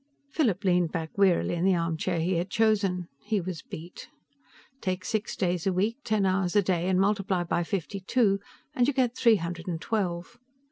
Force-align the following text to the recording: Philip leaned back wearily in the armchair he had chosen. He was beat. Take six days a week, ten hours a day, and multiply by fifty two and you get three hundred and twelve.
Philip 0.31 0.63
leaned 0.63 0.91
back 0.91 1.15
wearily 1.15 1.53
in 1.53 1.63
the 1.63 1.75
armchair 1.75 2.19
he 2.19 2.37
had 2.37 2.49
chosen. 2.49 3.07
He 3.23 3.39
was 3.39 3.61
beat. 3.61 4.09
Take 4.81 5.05
six 5.05 5.35
days 5.35 5.67
a 5.67 5.71
week, 5.73 5.97
ten 6.03 6.25
hours 6.25 6.55
a 6.55 6.63
day, 6.63 6.87
and 6.89 6.99
multiply 6.99 7.43
by 7.43 7.63
fifty 7.63 7.99
two 7.99 8.39
and 8.73 8.87
you 8.87 8.95
get 8.95 9.15
three 9.15 9.35
hundred 9.35 9.67
and 9.67 9.79
twelve. 9.79 10.39